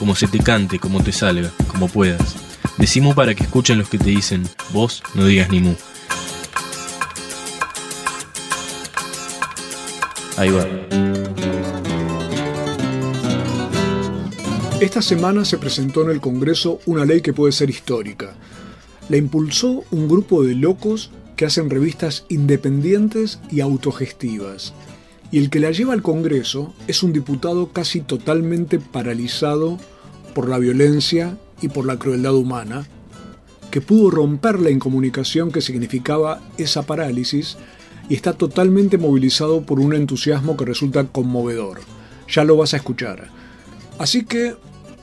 [0.00, 2.34] como se te cante, como te salga, como puedas.
[2.78, 5.74] Decimu para que escuchen los que te dicen, vos no digas ni mu.
[10.38, 10.66] Ahí va.
[14.80, 18.34] Esta semana se presentó en el Congreso una ley que puede ser histórica.
[19.10, 24.72] La impulsó un grupo de locos que hacen revistas independientes y autogestivas.
[25.32, 29.78] Y el que la lleva al Congreso es un diputado casi totalmente paralizado
[30.34, 32.86] por la violencia y por la crueldad humana,
[33.70, 37.56] que pudo romper la incomunicación que significaba esa parálisis
[38.08, 41.80] y está totalmente movilizado por un entusiasmo que resulta conmovedor.
[42.28, 43.28] Ya lo vas a escuchar.
[43.98, 44.56] Así que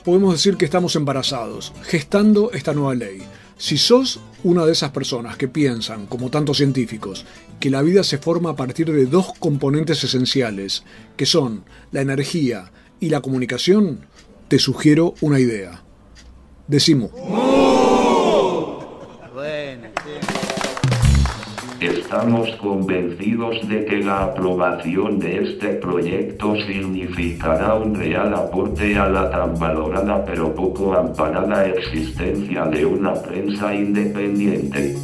[0.03, 3.19] podemos decir que estamos embarazados, gestando esta nueva ley.
[3.57, 7.25] Si sos una de esas personas que piensan, como tantos científicos,
[7.59, 10.83] que la vida se forma a partir de dos componentes esenciales,
[11.15, 14.05] que son la energía y la comunicación,
[14.47, 15.83] te sugiero una idea.
[16.67, 17.11] Decimos.
[21.79, 29.29] Estamos convencidos de que la aprobación de este proyecto significará un real aporte a la
[29.29, 34.95] tan valorada pero poco amparada existencia de una prensa independiente.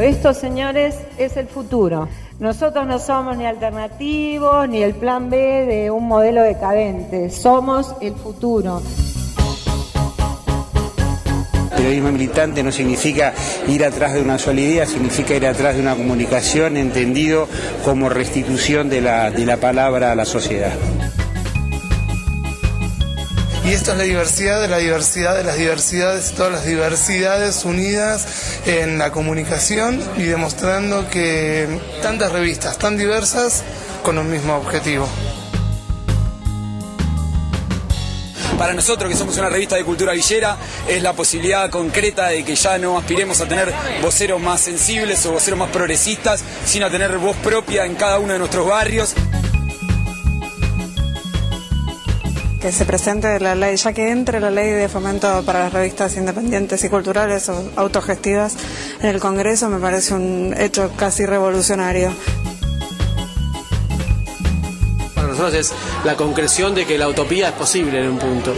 [0.00, 2.08] Esto, señores, es el futuro.
[2.38, 7.30] Nosotros no somos ni alternativos ni el plan B de un modelo decadente.
[7.30, 8.82] Somos el futuro
[11.82, 13.34] periodismo militante no significa
[13.66, 17.48] ir atrás de una sola idea, significa ir atrás de una comunicación entendido
[17.84, 20.72] como restitución de la, de la palabra a la sociedad.
[23.64, 28.26] Y esto es la diversidad de la diversidad de las diversidades, todas las diversidades unidas
[28.66, 31.68] en la comunicación y demostrando que
[32.02, 33.62] tantas revistas tan diversas
[34.02, 35.08] con un mismo objetivo.
[38.58, 40.56] Para nosotros, que somos una revista de cultura villera,
[40.88, 45.32] es la posibilidad concreta de que ya no aspiremos a tener voceros más sensibles o
[45.32, 49.14] voceros más progresistas, sino a tener voz propia en cada uno de nuestros barrios.
[52.62, 56.16] Que se presente la ley, ya que entre la ley de fomento para las revistas
[56.16, 58.54] independientes y culturales o autogestivas
[59.00, 62.12] en el Congreso me parece un hecho casi revolucionario
[65.32, 65.72] nosotros es
[66.04, 68.54] la concreción de que la utopía es posible en un punto.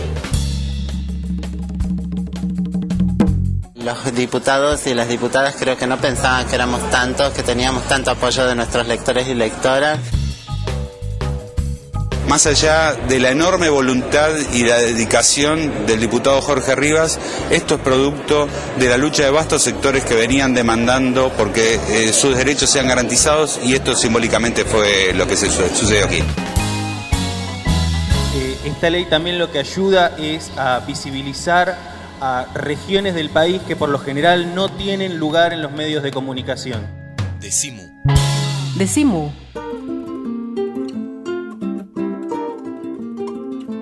[3.76, 8.10] Los diputados y las diputadas creo que no pensaban que éramos tantos, que teníamos tanto
[8.10, 10.00] apoyo de nuestros lectores y lectoras.
[12.28, 17.18] Más allá de la enorme voluntad y la dedicación del diputado Jorge Rivas,
[17.50, 18.48] esto es producto
[18.78, 23.60] de la lucha de vastos sectores que venían demandando porque eh, sus derechos sean garantizados
[23.62, 26.22] y esto simbólicamente fue lo que se sucedió aquí.
[28.64, 31.76] Esta ley también lo que ayuda es a visibilizar
[32.20, 36.10] a regiones del país que por lo general no tienen lugar en los medios de
[36.10, 36.86] comunicación.
[37.40, 37.82] Decimu.
[38.76, 39.43] Decimu.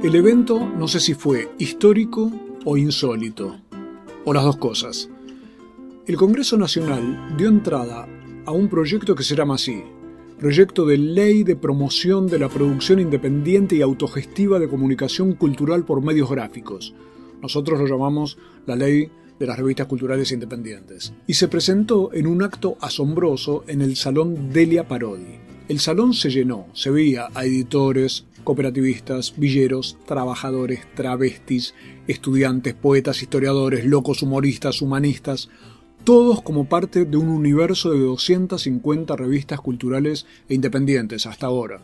[0.03, 2.33] El evento no sé si fue histórico
[2.65, 3.61] o insólito,
[4.25, 5.09] o las dos cosas.
[6.09, 8.09] El Congreso Nacional dio entrada
[8.45, 9.85] a un proyecto que se llama así,
[10.41, 16.03] proyecto de ley de promoción de la producción independiente y autogestiva de comunicación cultural por
[16.03, 16.95] medios gráficos.
[17.41, 19.09] Nosotros lo llamamos la ley
[19.39, 21.13] de las revistas culturales independientes.
[21.29, 25.39] Y se presentó en un acto asombroso en el Salón Delia Parodi.
[25.69, 31.74] El salón se llenó, se veía a editores, cooperativistas, villeros, trabajadores, travestis,
[32.06, 35.48] estudiantes, poetas, historiadores, locos humoristas, humanistas,
[36.04, 41.80] todos como parte de un universo de 250 revistas culturales e independientes hasta ahora.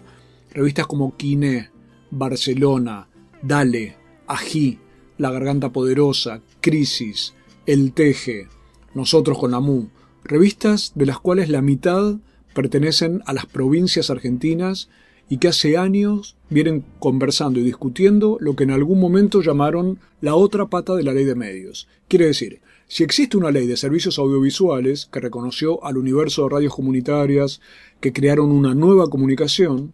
[0.51, 1.71] Revistas como Quiné,
[2.11, 3.09] Barcelona,
[3.43, 3.97] Dale,
[4.27, 4.79] Ají,
[5.19, 7.35] La Garganta Poderosa, Crisis,
[7.67, 8.49] El Teje,
[8.95, 9.91] Nosotros con la MU,
[10.25, 12.17] revistas de las cuales la mitad
[12.55, 14.89] pertenecen a las provincias argentinas
[15.29, 20.35] y que hace años vienen conversando y discutiendo lo que en algún momento llamaron la
[20.35, 21.89] otra pata de la ley de medios.
[22.09, 26.75] Quiere decir, si existe una ley de servicios audiovisuales que reconoció al universo de radios
[26.75, 27.61] comunitarias,
[28.01, 29.93] que crearon una nueva comunicación,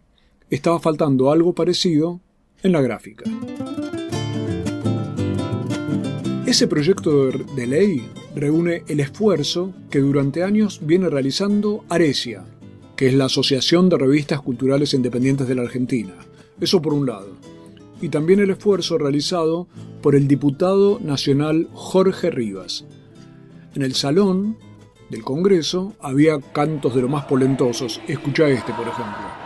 [0.49, 2.21] estaba faltando algo parecido
[2.63, 3.25] en la gráfica.
[6.45, 12.45] Ese proyecto de ley reúne el esfuerzo que durante años viene realizando Arecia,
[12.95, 16.13] que es la Asociación de Revistas Culturales Independientes de la Argentina.
[16.59, 17.29] Eso por un lado.
[18.01, 19.67] Y también el esfuerzo realizado
[20.01, 22.85] por el diputado nacional Jorge Rivas.
[23.73, 24.57] En el salón
[25.09, 28.01] del Congreso había cantos de lo más polentosos.
[28.07, 29.44] Escucha este, por ejemplo.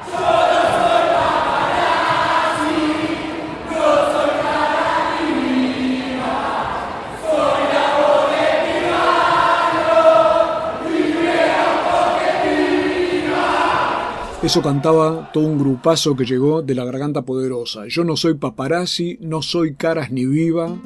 [14.41, 17.87] Eso cantaba todo un grupazo que llegó de la garganta poderosa.
[17.89, 20.77] Yo no soy paparazzi, no soy caras ni viva,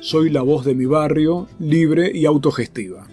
[0.00, 3.06] soy la voz de mi barrio, libre y autogestiva.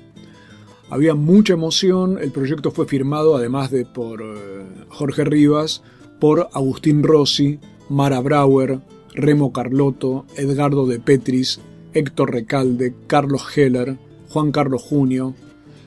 [0.89, 5.83] Había mucha emoción, el proyecto fue firmado además de por eh, Jorge Rivas,
[6.17, 7.59] por Agustín Rossi,
[7.89, 8.79] Mara Brauer,
[9.13, 11.59] Remo Carlotto, Edgardo de Petris,
[11.93, 13.97] Héctor Recalde, Carlos Heller,
[14.29, 15.33] Juan Carlos Junio,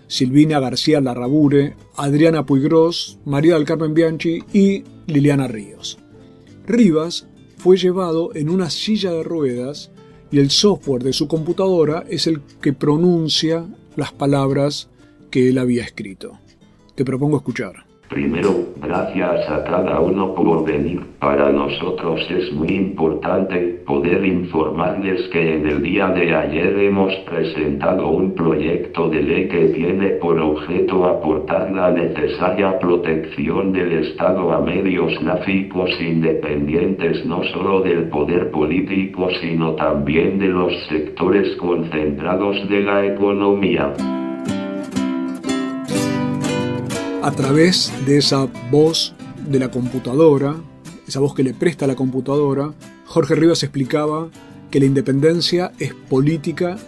[0.08, 5.98] Silvina García Larrabure, Adriana Puigros, María del Carmen Bianchi y Liliana Ríos.
[6.66, 7.26] Rivas
[7.56, 9.90] fue llevado en una silla de ruedas
[10.30, 13.66] y el software de su computadora es el que pronuncia
[13.96, 14.90] las palabras
[15.30, 16.38] que él había escrito.
[16.94, 17.85] Te propongo escuchar.
[18.08, 18.50] Primero,
[18.80, 21.00] gracias a cada uno por venir.
[21.18, 28.08] Para nosotros es muy importante poder informarles que en el día de ayer hemos presentado
[28.08, 34.60] un proyecto de ley que tiene por objeto aportar la necesaria protección del Estado a
[34.60, 42.80] medios gráficos independientes no solo del poder político sino también de los sectores concentrados de
[42.80, 43.92] la economía.
[47.26, 49.12] A través de esa voz
[49.48, 50.54] de la computadora,
[51.08, 52.72] esa voz que le presta la computadora,
[53.04, 54.28] Jorge Rivas explicaba
[54.70, 56.78] que la independencia es política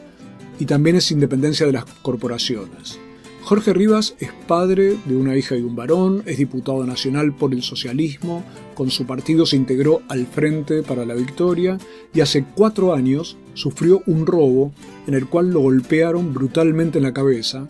[0.60, 3.00] y también es independencia de las corporaciones.
[3.42, 7.64] Jorge Rivas es padre de una hija y un varón, es diputado nacional por el
[7.64, 8.44] socialismo,
[8.76, 11.78] con su partido se integró al Frente para la Victoria
[12.14, 14.70] y hace cuatro años sufrió un robo
[15.08, 17.68] en el cual lo golpearon brutalmente en la cabeza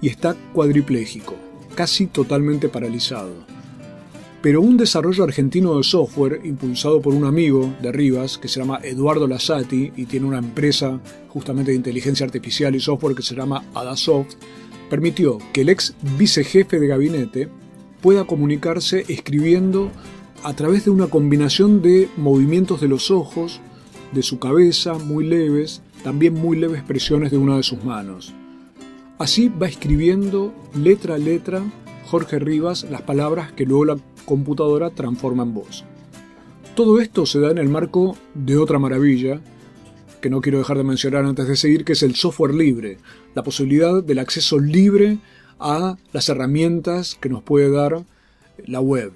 [0.00, 1.34] y está cuadripléjico
[1.74, 3.32] casi totalmente paralizado.
[4.42, 8.80] Pero un desarrollo argentino de software, impulsado por un amigo de Rivas, que se llama
[8.82, 13.64] Eduardo Lasati y tiene una empresa justamente de inteligencia artificial y software que se llama
[13.72, 14.34] Adasoft,
[14.90, 17.48] permitió que el ex vicejefe de gabinete
[18.00, 19.92] pueda comunicarse escribiendo
[20.42, 23.60] a través de una combinación de movimientos de los ojos,
[24.12, 28.34] de su cabeza, muy leves, también muy leves presiones de una de sus manos.
[29.22, 31.62] Así va escribiendo letra a letra
[32.06, 35.84] Jorge Rivas las palabras que luego la computadora transforma en voz.
[36.74, 39.40] Todo esto se da en el marco de otra maravilla
[40.20, 42.98] que no quiero dejar de mencionar antes de seguir, que es el software libre,
[43.36, 45.18] la posibilidad del acceso libre
[45.60, 48.04] a las herramientas que nos puede dar
[48.66, 49.12] la web.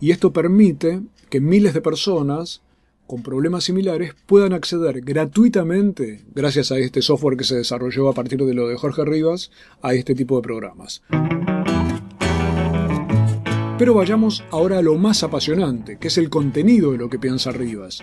[0.00, 1.00] Y esto permite
[1.30, 2.62] que miles de personas
[3.06, 8.44] con problemas similares puedan acceder gratuitamente, gracias a este software que se desarrolló a partir
[8.44, 9.50] de lo de Jorge Rivas,
[9.82, 11.02] a este tipo de programas.
[13.78, 17.50] Pero vayamos ahora a lo más apasionante, que es el contenido de lo que piensa
[17.50, 18.00] Rivas.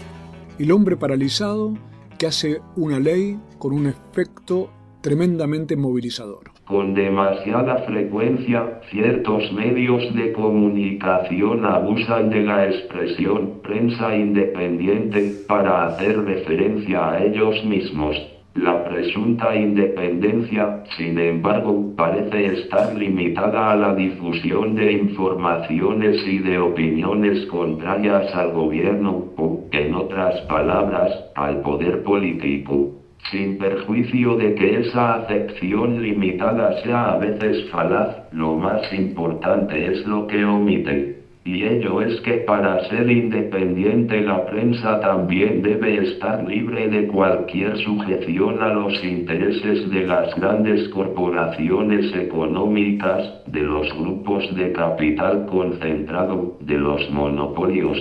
[0.58, 1.74] El hombre paralizado
[2.18, 4.70] que hace una ley con un efecto
[5.02, 6.49] tremendamente movilizador.
[6.70, 16.24] Con demasiada frecuencia, ciertos medios de comunicación abusan de la expresión prensa independiente para hacer
[16.24, 18.16] referencia a ellos mismos.
[18.54, 26.60] La presunta independencia, sin embargo, parece estar limitada a la difusión de informaciones y de
[26.60, 32.99] opiniones contrarias al gobierno o, en otras palabras, al poder político
[33.32, 40.06] sin perjuicio de que esa acepción limitada sea a veces falaz, lo más importante es
[40.08, 41.20] lo que omite.
[41.46, 47.78] Y ello es que para ser independiente la prensa también debe estar libre de cualquier
[47.78, 56.58] sujeción a los intereses de las grandes corporaciones económicas, de los grupos de capital concentrado,
[56.60, 57.98] de los monopolios.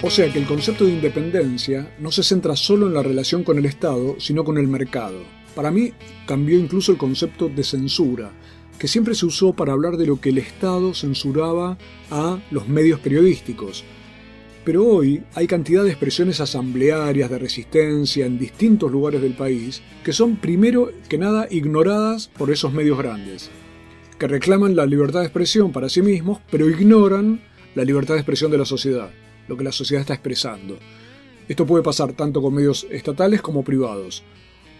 [0.00, 3.58] O sea que el concepto de independencia no se centra solo en la relación con
[3.58, 5.18] el Estado, sino con el mercado.
[5.56, 5.92] Para mí
[6.24, 8.30] cambió incluso el concepto de censura,
[8.78, 11.78] que siempre se usó para hablar de lo que el Estado censuraba
[12.12, 13.82] a los medios periodísticos.
[14.64, 20.12] Pero hoy hay cantidad de expresiones asamblearias de resistencia en distintos lugares del país que
[20.12, 23.50] son primero que nada ignoradas por esos medios grandes,
[24.16, 27.40] que reclaman la libertad de expresión para sí mismos, pero ignoran
[27.74, 29.10] la libertad de expresión de la sociedad
[29.48, 30.78] lo que la sociedad está expresando.
[31.48, 34.22] Esto puede pasar tanto con medios estatales como privados.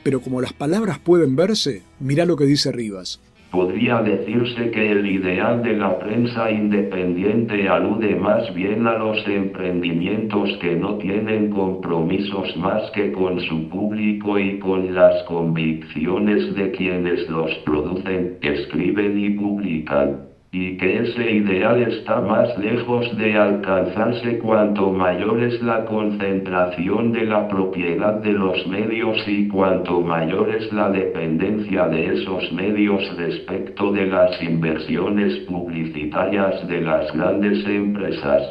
[0.02, 3.20] Pero como las palabras pueden verse, mira lo que dice Rivas.
[3.50, 10.50] Podría decirse que el ideal de la prensa independiente alude más bien a los emprendimientos
[10.60, 17.26] que no tienen compromisos más que con su público y con las convicciones de quienes
[17.30, 24.90] los producen, escriben y publican y que ese ideal está más lejos de alcanzarse cuanto
[24.90, 30.90] mayor es la concentración de la propiedad de los medios y cuanto mayor es la
[30.90, 38.48] dependencia de esos medios respecto de las inversiones publicitarias de las grandes empresas.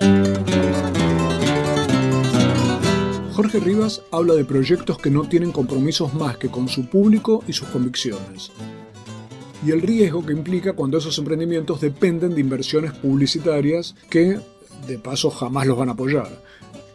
[3.34, 7.54] Jorge Rivas habla de proyectos que no tienen compromisos más que con su público y
[7.54, 8.52] sus convicciones
[9.66, 14.38] y el riesgo que implica cuando esos emprendimientos dependen de inversiones publicitarias que,
[14.88, 16.30] de paso, jamás los van a apoyar.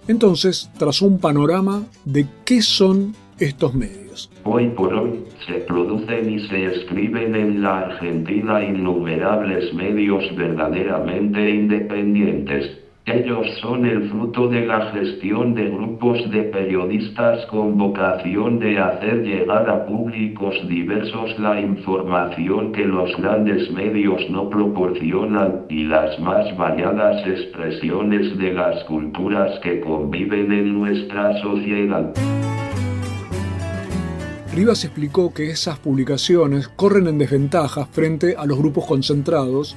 [0.08, 4.30] Entonces, trazó un panorama de qué son estos medios.
[4.44, 12.81] Hoy por hoy se producen y se escriben en la Argentina innumerables medios verdaderamente independientes
[13.04, 19.24] ellos son el fruto de la gestión de grupos de periodistas con vocación de hacer
[19.24, 26.56] llegar a públicos diversos la información que los grandes medios no proporcionan y las más
[26.56, 32.12] variadas expresiones de las culturas que conviven en nuestra sociedad.
[34.54, 39.76] Rivas explicó que esas publicaciones corren en desventaja frente a los grupos concentrados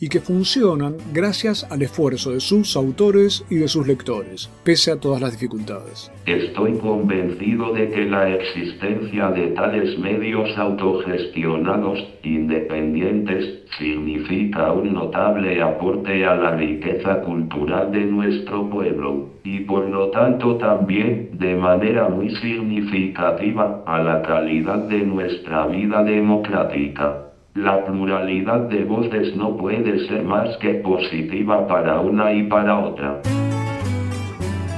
[0.00, 4.98] y que funcionan gracias al esfuerzo de sus autores y de sus lectores, pese a
[4.98, 6.10] todas las dificultades.
[6.24, 16.24] Estoy convencido de que la existencia de tales medios autogestionados, independientes, significa un notable aporte
[16.24, 22.34] a la riqueza cultural de nuestro pueblo, y por lo tanto también, de manera muy
[22.36, 27.29] significativa, a la calidad de nuestra vida democrática.
[27.54, 33.20] La pluralidad de voces no puede ser más que positiva para una y para otra.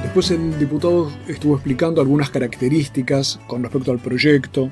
[0.01, 4.71] Después el diputado estuvo explicando algunas características con respecto al proyecto,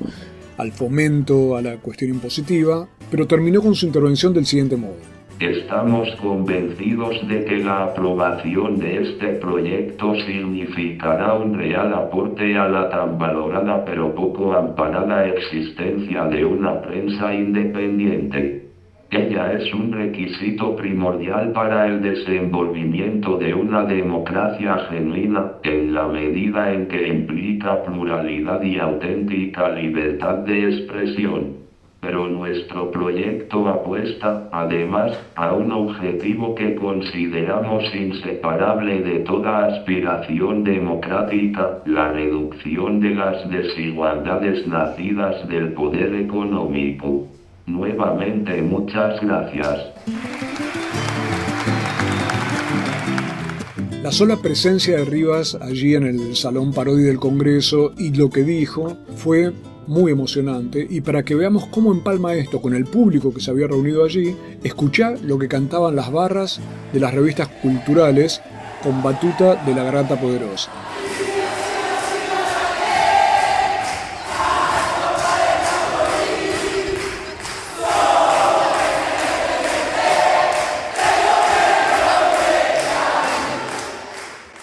[0.57, 5.20] al fomento, a la cuestión impositiva, pero terminó con su intervención del siguiente modo.
[5.41, 12.89] Estamos convencidos de que la aprobación de este proyecto significará un real aporte a la
[12.91, 18.69] tan valorada pero poco amparada existencia de una prensa independiente.
[19.09, 26.71] Ella es un requisito primordial para el desenvolvimiento de una democracia genuina, en la medida
[26.71, 31.60] en que implica pluralidad y auténtica libertad de expresión
[32.01, 41.77] pero nuestro proyecto apuesta, además, a un objetivo que consideramos inseparable de toda aspiración democrática,
[41.85, 47.27] la reducción de las desigualdades nacidas del poder económico.
[47.67, 49.91] Nuevamente muchas gracias.
[54.01, 58.43] La sola presencia de Rivas allí en el Salón Parodi del Congreso y lo que
[58.43, 59.53] dijo fue
[59.91, 63.67] muy emocionante y para que veamos cómo empalma esto con el público que se había
[63.67, 66.61] reunido allí, escuchá lo que cantaban las barras
[66.93, 68.41] de las revistas culturales
[68.81, 70.71] con batuta de la Grata Poderosa.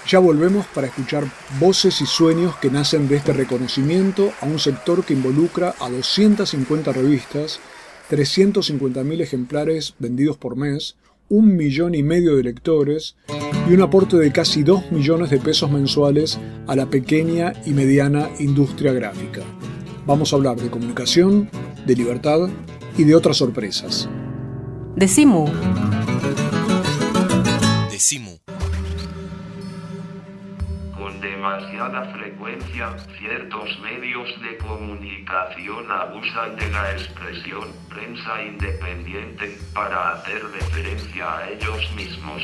[0.08, 1.24] Ya volvemos para escuchar
[1.60, 6.92] voces y sueños que nacen de este reconocimiento a un sector que involucra a 250
[6.94, 7.60] revistas,
[8.10, 10.96] 350.000 ejemplares vendidos por mes,
[11.28, 13.16] un millón y medio de lectores
[13.68, 18.30] y un aporte de casi 2 millones de pesos mensuales a la pequeña y mediana
[18.38, 19.42] industria gráfica.
[20.06, 21.50] Vamos a hablar de comunicación,
[21.84, 22.48] de libertad
[22.96, 24.08] y de otras sorpresas.
[24.96, 25.50] Decimu.
[27.90, 28.38] Decimu
[31.38, 41.38] demasiada frecuencia, ciertos medios de comunicación abusan de la expresión prensa independiente para hacer referencia
[41.38, 42.42] a ellos mismos.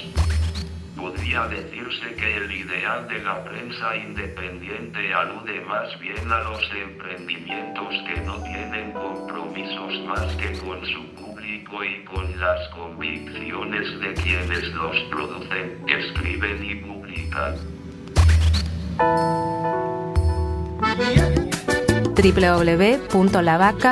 [0.97, 7.95] Podría decirse que el ideal de la prensa independiente alude más bien a los emprendimientos
[8.07, 14.69] que no tienen compromisos más que con su público y con las convicciones de quienes
[14.69, 17.74] los producen, escriben y publican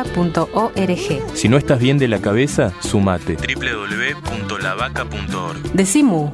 [0.02, 3.37] www.lavaca.org Si no estás bien de la cabeza, sumate.
[3.37, 6.30] www.lavaca.org Decimu.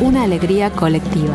[0.00, 1.34] una alegría colectiva.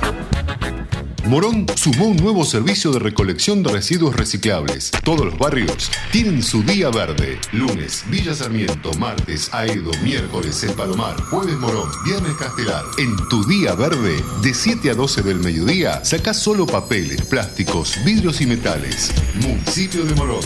[1.31, 4.91] Morón sumó un nuevo servicio de recolección de residuos reciclables.
[5.01, 7.39] Todos los barrios tienen su día verde.
[7.53, 8.91] Lunes, Villa Sarmiento.
[8.95, 9.91] Martes, Aedo.
[10.03, 11.15] Miércoles, El Palomar.
[11.29, 11.89] Jueves, Morón.
[12.03, 12.83] Viernes, Castelar.
[12.97, 18.41] En tu día verde, de 7 a 12 del mediodía, sacás solo papeles, plásticos, vidrios
[18.41, 19.13] y metales.
[19.35, 20.43] Municipio de Morón.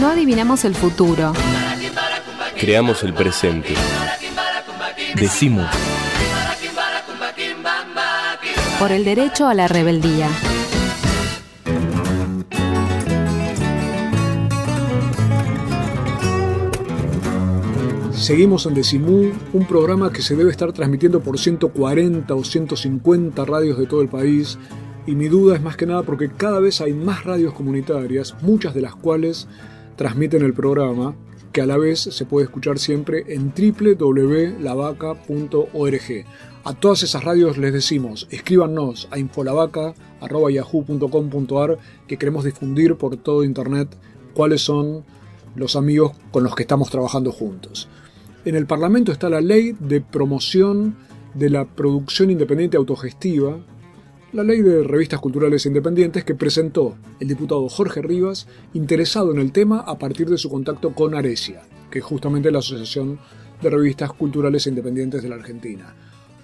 [0.00, 1.32] No adivinamos el futuro.
[2.56, 3.74] Creamos el presente.
[5.16, 5.66] Decimos.
[8.78, 10.28] Por el derecho a la rebeldía.
[18.22, 23.78] Seguimos en Decimú, un programa que se debe estar transmitiendo por 140 o 150 radios
[23.78, 24.60] de todo el país.
[25.06, 28.74] Y mi duda es más que nada porque cada vez hay más radios comunitarias, muchas
[28.74, 29.48] de las cuales
[29.96, 31.16] transmiten el programa,
[31.52, 36.24] que a la vez se puede escuchar siempre en www.lavaca.org.
[36.64, 43.88] A todas esas radios les decimos, escríbanos a infolavaca.yahoo.com.ar que queremos difundir por todo Internet
[44.32, 45.02] cuáles son
[45.56, 47.88] los amigos con los que estamos trabajando juntos.
[48.44, 50.94] En el Parlamento está la ley de promoción
[51.34, 53.58] de la producción independiente autogestiva,
[54.32, 59.50] la ley de revistas culturales independientes que presentó el diputado Jorge Rivas, interesado en el
[59.50, 63.18] tema a partir de su contacto con Aresia, que es justamente la Asociación
[63.60, 65.92] de Revistas Culturales Independientes de la Argentina.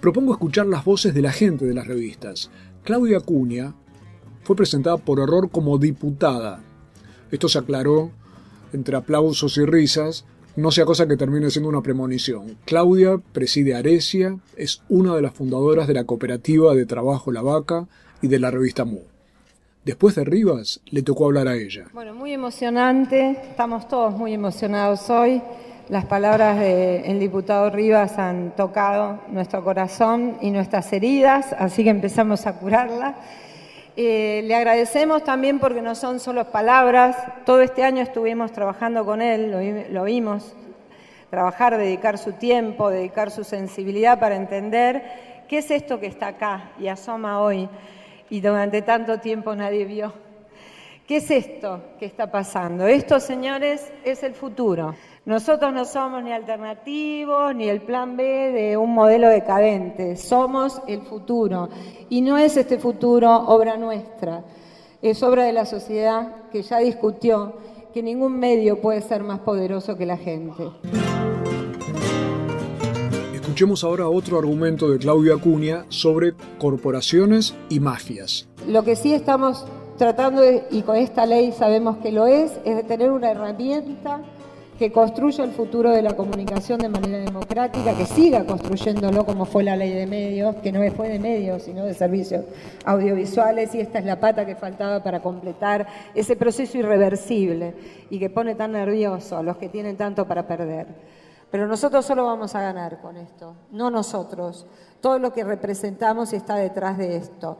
[0.01, 2.49] Propongo escuchar las voces de la gente de las revistas.
[2.83, 3.75] Claudia Acuña
[4.43, 6.61] fue presentada por error como diputada.
[7.31, 8.11] Esto se aclaró
[8.71, 12.57] entre aplausos y risas, no sea cosa que termine siendo una premonición.
[12.65, 17.87] Claudia preside Aresia, es una de las fundadoras de la cooperativa de trabajo La Vaca
[18.21, 18.99] y de la revista Mu.
[19.83, 21.87] Después de Rivas, le tocó hablar a ella.
[21.93, 25.41] Bueno, muy emocionante, estamos todos muy emocionados hoy.
[25.89, 32.45] Las palabras del diputado Rivas han tocado nuestro corazón y nuestras heridas, así que empezamos
[32.45, 33.15] a curarlas.
[33.97, 37.17] Eh, le agradecemos también porque no son solo palabras.
[37.43, 40.53] Todo este año estuvimos trabajando con él, lo, lo vimos,
[41.31, 45.01] trabajar, dedicar su tiempo, dedicar su sensibilidad para entender
[45.47, 47.67] qué es esto que está acá y asoma hoy
[48.29, 50.13] y durante tanto tiempo nadie vio.
[51.07, 52.85] ¿Qué es esto que está pasando?
[52.85, 54.93] Esto, señores, es el futuro.
[55.25, 61.01] Nosotros no somos ni alternativos ni el plan B de un modelo decadente, somos el
[61.01, 61.69] futuro.
[62.09, 64.43] Y no es este futuro obra nuestra,
[65.01, 67.53] es obra de la sociedad que ya discutió
[67.93, 70.63] que ningún medio puede ser más poderoso que la gente.
[73.33, 78.47] Escuchemos ahora otro argumento de Claudia Acuña sobre corporaciones y mafias.
[78.67, 79.65] Lo que sí estamos
[79.97, 84.21] tratando, y con esta ley sabemos que lo es, es de tener una herramienta
[84.79, 89.61] que construya el futuro de la comunicación de manera democrática, que siga construyéndolo como fue
[89.61, 92.45] la ley de medios, que no fue de medios, sino de servicios
[92.85, 97.73] audiovisuales, y esta es la pata que faltaba para completar ese proceso irreversible
[98.09, 100.87] y que pone tan nervioso a los que tienen tanto para perder.
[101.51, 104.65] Pero nosotros solo vamos a ganar con esto, no nosotros,
[105.01, 107.57] todo lo que representamos está detrás de esto.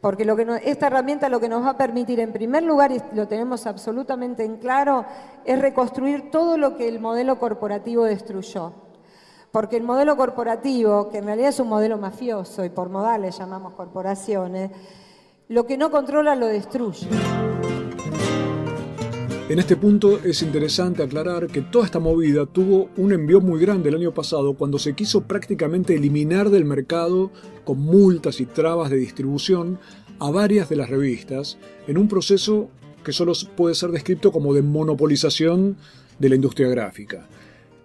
[0.00, 0.24] Porque
[0.64, 4.44] esta herramienta lo que nos va a permitir, en primer lugar, y lo tenemos absolutamente
[4.44, 5.04] en claro,
[5.44, 8.72] es reconstruir todo lo que el modelo corporativo destruyó.
[9.50, 13.72] Porque el modelo corporativo, que en realidad es un modelo mafioso y por modales llamamos
[13.72, 14.70] corporaciones,
[15.48, 17.08] lo que no controla lo destruye.
[19.48, 23.88] En este punto es interesante aclarar que toda esta movida tuvo un envío muy grande
[23.88, 27.30] el año pasado cuando se quiso prácticamente eliminar del mercado
[27.64, 29.78] con multas y trabas de distribución
[30.18, 31.56] a varias de las revistas
[31.86, 32.68] en un proceso
[33.02, 35.78] que solo puede ser descrito como de monopolización
[36.18, 37.26] de la industria gráfica.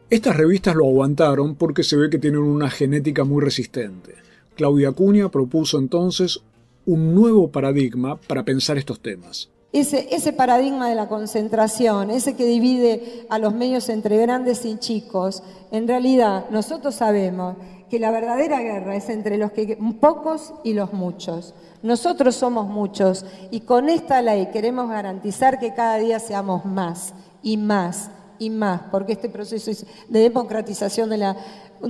[0.10, 4.16] Estas revistas lo aguantaron porque se ve que tienen una genética muy resistente.
[4.56, 6.42] Claudia Acuña propuso entonces
[6.86, 9.50] un nuevo paradigma para pensar estos temas.
[9.74, 14.78] Ese, ese, paradigma de la concentración, ese que divide a los medios entre grandes y
[14.78, 17.58] chicos, en realidad nosotros sabemos
[17.94, 21.54] que la verdadera guerra es entre los que, pocos y los muchos.
[21.84, 27.58] Nosotros somos muchos y con esta ley queremos garantizar que cada día seamos más y
[27.58, 28.10] más
[28.40, 31.38] y más, porque este proceso de democratización de la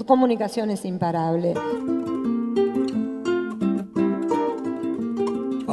[0.05, 1.53] comunicación es imparable.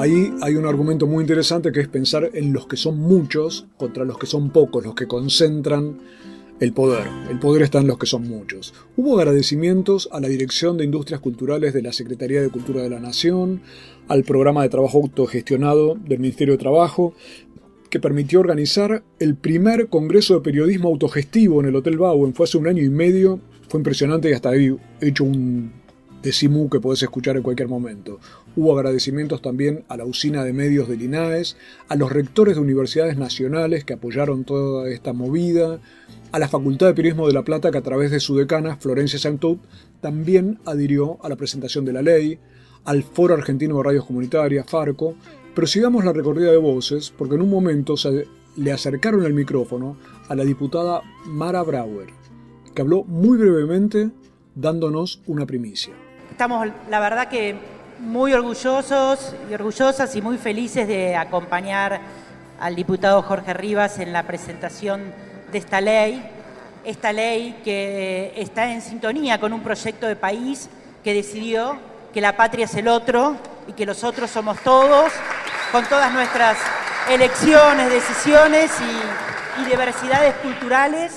[0.00, 4.06] Ahí hay un argumento muy interesante que es pensar en los que son muchos contra
[4.06, 5.98] los que son pocos, los que concentran
[6.58, 7.06] el poder.
[7.28, 8.72] El poder está en los que son muchos.
[8.96, 12.98] Hubo agradecimientos a la Dirección de Industrias Culturales de la Secretaría de Cultura de la
[12.98, 13.60] Nación,
[14.08, 17.12] al programa de trabajo autogestionado del Ministerio de Trabajo,
[17.90, 22.32] que permitió organizar el primer Congreso de Periodismo Autogestivo en el Hotel Bauen.
[22.32, 25.79] Fue hace un año y medio, fue impresionante y hasta ahí he hecho un
[26.22, 28.20] de que podés escuchar en cualquier momento.
[28.54, 31.56] Hubo agradecimientos también a la usina de medios del INAES,
[31.88, 35.80] a los rectores de universidades nacionales que apoyaron toda esta movida,
[36.32, 39.18] a la Facultad de Periodismo de La Plata que a través de su decana, Florencia
[39.18, 39.60] Santout,
[40.00, 42.38] también adhirió a la presentación de la ley,
[42.84, 45.14] al Foro Argentino de Radios Comunitarias, FARCO,
[45.54, 49.96] pero sigamos la recorrida de voces porque en un momento se le acercaron el micrófono
[50.28, 52.08] a la diputada Mara Brauer,
[52.74, 54.10] que habló muy brevemente
[54.54, 55.94] dándonos una primicia
[56.40, 57.54] estamos, la verdad que
[57.98, 62.00] muy orgullosos y orgullosas y muy felices de acompañar
[62.58, 65.12] al diputado Jorge Rivas en la presentación
[65.52, 66.26] de esta ley,
[66.82, 70.70] esta ley que está en sintonía con un proyecto de país
[71.04, 71.76] que decidió
[72.14, 73.36] que la patria es el otro
[73.68, 75.12] y que los otros somos todos,
[75.70, 76.56] con todas nuestras
[77.10, 81.12] elecciones, decisiones y, y diversidades culturales.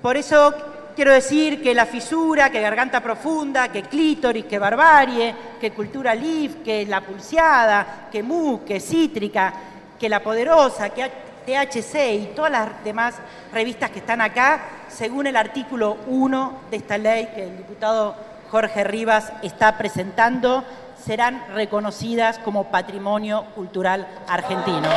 [0.00, 0.54] Por eso
[0.98, 6.56] Quiero decir que la fisura, que garganta profunda, que clítoris, que barbarie, que cultura live,
[6.64, 9.52] que la pulseada, que mu, que cítrica,
[9.96, 11.08] que la poderosa, que
[11.46, 13.14] THC y todas las demás
[13.52, 18.16] revistas que están acá, según el artículo 1 de esta ley que el diputado
[18.50, 20.64] Jorge Rivas está presentando,
[21.06, 24.88] serán reconocidas como patrimonio cultural argentino.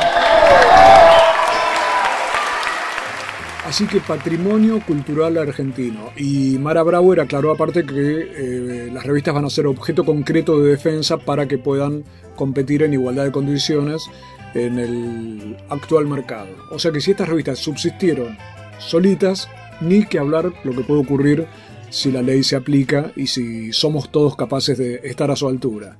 [3.72, 6.10] Así que patrimonio cultural argentino.
[6.14, 10.72] Y Mara Brauer aclaró aparte que eh, las revistas van a ser objeto concreto de
[10.72, 12.04] defensa para que puedan
[12.36, 14.10] competir en igualdad de condiciones
[14.52, 16.50] en el actual mercado.
[16.70, 18.36] O sea que si estas revistas subsistieron
[18.78, 19.48] solitas,
[19.80, 21.46] ni que hablar lo que puede ocurrir
[21.88, 25.96] si la ley se aplica y si somos todos capaces de estar a su altura.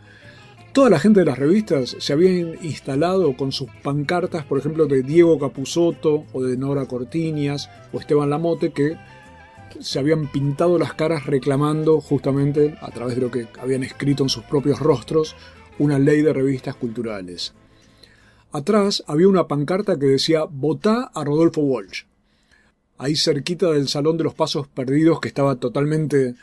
[0.73, 5.03] Toda la gente de las revistas se habían instalado con sus pancartas, por ejemplo, de
[5.03, 8.97] Diego Capusotto o de Nora Cortiñas o Esteban Lamote, que
[9.81, 14.31] se habían pintado las caras reclamando justamente, a través de lo que habían escrito en
[14.31, 15.37] sus propios rostros,
[15.79, 17.53] una ley de revistas culturales.
[18.51, 22.05] Atrás había una pancarta que decía Votá a Rodolfo Walsh.
[22.97, 26.35] Ahí cerquita del Salón de los Pasos Perdidos, que estaba totalmente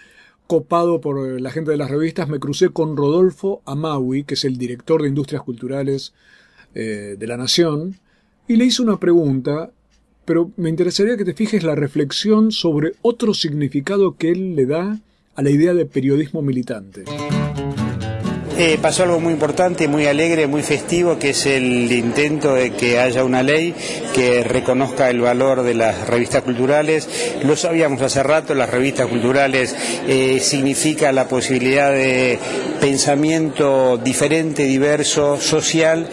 [0.49, 4.43] copado por eh, la gente de las revistas, me crucé con Rodolfo Amaui, que es
[4.45, 6.11] el director de Industrias Culturales
[6.73, 7.99] eh, de la Nación,
[8.47, 9.69] y le hice una pregunta,
[10.25, 14.99] pero me interesaría que te fijes la reflexión sobre otro significado que él le da
[15.35, 17.03] a la idea de periodismo militante.
[18.61, 22.99] Eh, pasó algo muy importante, muy alegre, muy festivo, que es el intento de que
[22.99, 23.73] haya una ley
[24.13, 27.07] que reconozca el valor de las revistas culturales.
[27.45, 29.73] Lo sabíamos hace rato, las revistas culturales
[30.09, 32.37] eh, significa la posibilidad de
[32.81, 36.09] pensamiento diferente, diverso, social.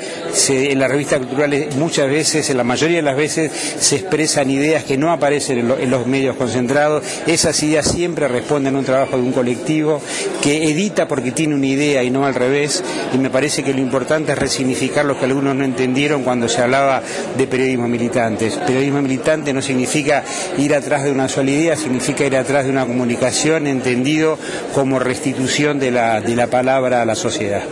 [0.49, 4.85] en las revistas culturales muchas veces, en la mayoría de las veces, se expresan ideas
[4.85, 7.03] que no aparecen en, en los medios concentrados.
[7.27, 10.01] Esas ideas siempre responden a un trabajo de un colectivo
[10.41, 13.81] que edita porque tiene una idea y no al revés, y me parece que lo
[13.81, 17.03] importante es resignificar lo que algunos no entendieron cuando se hablaba
[17.37, 18.53] de periodismo militante.
[18.67, 20.25] Periodismo militante no significa
[20.59, 24.39] ir atrás de una sola idea, significa ir atrás de una comunicación entendido
[24.75, 27.63] como restitución de la, de la palabra a la sociedad.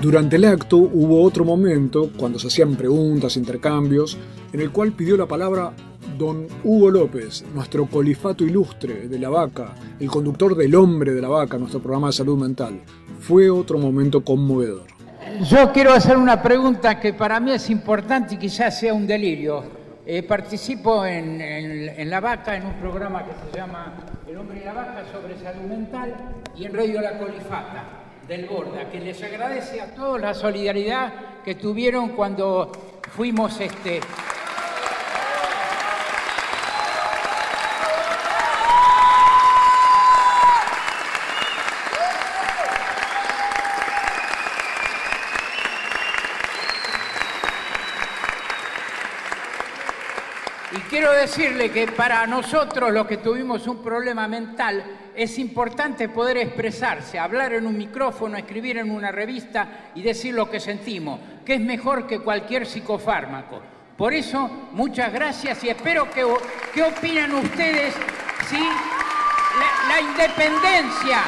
[0.00, 4.16] Durante el acto hubo otro momento, cuando se hacían preguntas, intercambios,
[4.52, 5.72] en el cual pidió la palabra
[6.16, 11.28] don Hugo López, nuestro colifato ilustre de la vaca, el conductor del hombre de la
[11.28, 12.80] vaca, nuestro programa de salud mental.
[13.20, 14.84] Fue otro momento conmovedor.
[15.50, 19.64] Yo quiero hacer una pregunta que para mí es importante y quizás sea un delirio.
[20.06, 23.92] Eh, participo en, en, La Vaca, en un programa que se llama
[24.28, 26.14] El hombre y la vaca sobre salud mental
[26.56, 27.84] y en Radio La Colifata
[28.28, 31.12] del Borda, que les agradece a todos la solidaridad
[31.44, 32.70] que tuvieron cuando
[33.16, 34.00] fuimos este,
[50.96, 57.18] quiero decirle que para nosotros los que tuvimos un problema mental es importante poder expresarse,
[57.18, 61.60] hablar en un micrófono, escribir en una revista y decir lo que sentimos, que es
[61.60, 63.60] mejor que cualquier psicofármaco.
[63.96, 66.24] Por eso, muchas gracias y espero que,
[66.74, 67.94] ¿qué opinan ustedes
[68.48, 71.22] si la, la independencia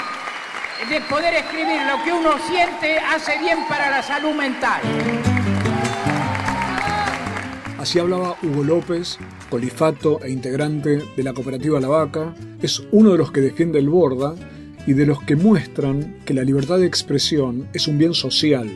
[0.86, 4.80] de poder escribir lo que uno siente hace bien para la salud mental.
[7.78, 13.18] Así hablaba Hugo López, colifato e integrante de la cooperativa La Vaca, es uno de
[13.18, 14.34] los que defiende el Borda
[14.86, 18.68] y de los que muestran que la libertad de expresión es un bien social,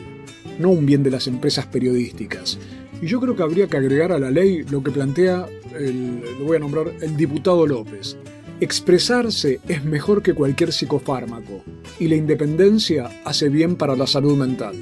[0.59, 2.59] no un bien de las empresas periodísticas.
[3.01, 6.45] Y yo creo que habría que agregar a la ley lo que plantea, el, lo
[6.45, 8.17] voy a nombrar, el diputado López.
[8.59, 11.63] Expresarse es mejor que cualquier psicofármaco
[11.99, 14.75] y la independencia hace bien para la salud mental.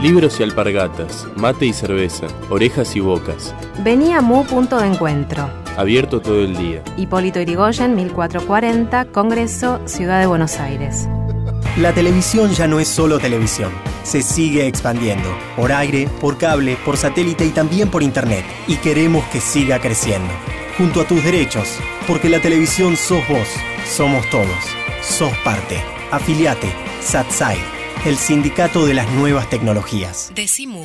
[0.00, 3.54] Libros y alpargatas, mate y cerveza, orejas y bocas.
[3.84, 5.61] Venía Mu Punto de Encuentro.
[5.76, 6.82] Abierto todo el día.
[6.96, 11.08] Hipólito Irigoyen, 1440, Congreso, Ciudad de Buenos Aires.
[11.78, 13.72] La televisión ya no es solo televisión.
[14.02, 15.28] Se sigue expandiendo.
[15.56, 18.44] Por aire, por cable, por satélite y también por internet.
[18.66, 20.32] Y queremos que siga creciendo.
[20.76, 21.78] Junto a tus derechos.
[22.06, 23.48] Porque la televisión sos vos.
[23.86, 24.48] Somos todos.
[25.02, 25.82] Sos parte.
[26.10, 26.70] Afiliate.
[27.00, 27.58] SATSAI.
[28.04, 30.30] El sindicato de las nuevas tecnologías.
[30.34, 30.84] Decimu.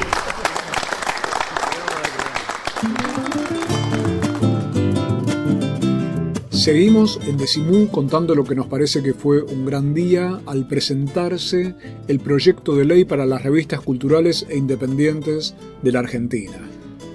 [6.61, 11.73] Seguimos en Decimú contando lo que nos parece que fue un gran día al presentarse
[12.07, 16.69] el proyecto de ley para las revistas culturales e independientes de la Argentina.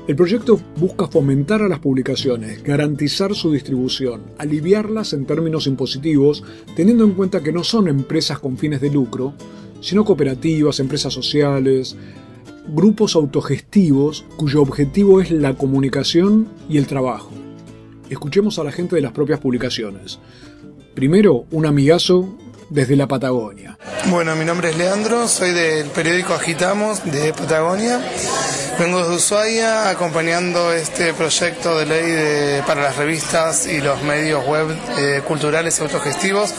[0.09, 6.43] El proyecto busca fomentar a las publicaciones, garantizar su distribución, aliviarlas en términos impositivos,
[6.75, 9.33] teniendo en cuenta que no son empresas con fines de lucro,
[9.81, 11.95] sino cooperativas, empresas sociales,
[12.75, 17.46] grupos autogestivos cuyo objetivo es la comunicación y el trabajo.
[18.11, 20.19] Escuchemos a la gente de las propias publicaciones.
[20.95, 22.37] Primero, un amigazo
[22.71, 23.79] desde la Patagonia.
[24.11, 28.01] Bueno, mi nombre es Leandro, soy del periódico Agitamos de Patagonia.
[28.79, 34.45] Vengo desde Ushuaia acompañando este proyecto de ley de- para las revistas y los medios
[34.47, 36.53] web eh, culturales y autogestivos.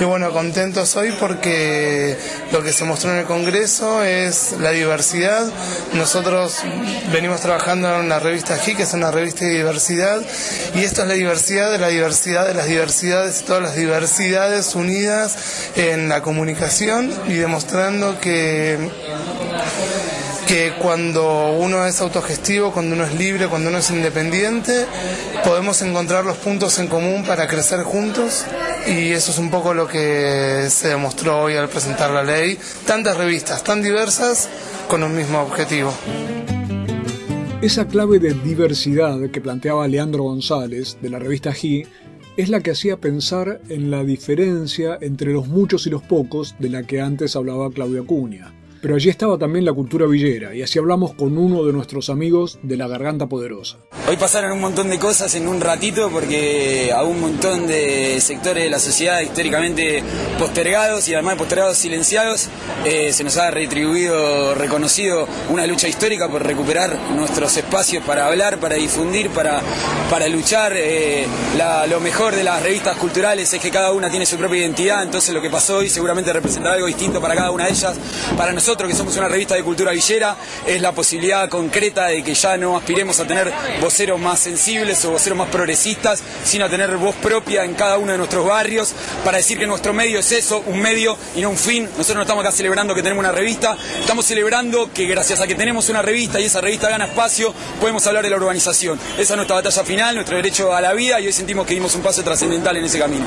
[0.00, 2.16] Y bueno, contentos hoy porque
[2.52, 5.46] lo que se mostró en el Congreso es la diversidad.
[5.92, 6.56] Nosotros
[7.12, 10.22] venimos trabajando en una revista aquí, que es una revista de diversidad,
[10.74, 15.36] y esto es la diversidad de la diversidad de las diversidades, todas las diversidades unidas
[15.76, 18.78] en la comunicación y demostrando que
[20.48, 24.86] que cuando uno es autogestivo, cuando uno es libre, cuando uno es independiente,
[25.44, 28.46] podemos encontrar los puntos en común para crecer juntos
[28.86, 32.58] y eso es un poco lo que se demostró hoy al presentar la ley.
[32.86, 34.48] Tantas revistas tan diversas
[34.88, 35.92] con un mismo objetivo.
[37.60, 41.86] Esa clave de diversidad que planteaba Leandro González de la revista G
[42.38, 46.70] es la que hacía pensar en la diferencia entre los muchos y los pocos de
[46.70, 48.57] la que antes hablaba Claudia Acuña.
[48.88, 52.58] Pero allí estaba también la cultura villera y así hablamos con uno de nuestros amigos
[52.62, 53.76] de la Garganta Poderosa.
[54.08, 58.64] Hoy pasaron un montón de cosas en un ratito porque a un montón de sectores
[58.64, 60.02] de la sociedad históricamente
[60.38, 62.48] postergados y además postergados silenciados
[62.86, 68.58] eh, se nos ha retribuido, reconocido una lucha histórica por recuperar nuestros espacios para hablar,
[68.58, 69.60] para difundir, para,
[70.08, 70.72] para luchar.
[70.74, 71.26] eh,
[71.90, 75.34] lo mejor de las revistas culturales es que cada una tiene su propia identidad, entonces
[75.34, 77.94] lo que pasó hoy seguramente representará algo distinto para cada una de ellas.
[78.36, 80.36] Para nosotros que somos una revista de cultura villera
[80.66, 85.10] es la posibilidad concreta de que ya no aspiremos a tener voceros más sensibles o
[85.10, 89.38] voceros más progresistas, sino a tener voz propia en cada uno de nuestros barrios para
[89.38, 91.84] decir que nuestro medio es eso, un medio y no un fin.
[91.84, 95.54] Nosotros no estamos acá celebrando que tenemos una revista, estamos celebrando que gracias a que
[95.54, 98.98] tenemos una revista y esa revista gana espacio, podemos hablar de la urbanización.
[99.18, 101.94] Esa es nuestra batalla final, nuestro derecho a la vida y hoy sentimos que dimos
[101.94, 103.24] un paso trascendental en ese camino.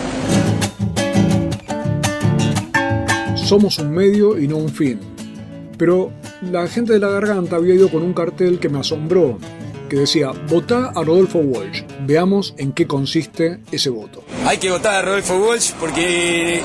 [3.52, 5.21] Somos un medio y no un fin.
[5.82, 6.12] Pero
[6.44, 9.40] la gente de la garganta había ido con un cartel que me asombró,
[9.92, 14.24] que decía, votá a Rodolfo Walsh, veamos en qué consiste ese voto.
[14.46, 16.62] Hay que votar a Rodolfo Walsh porque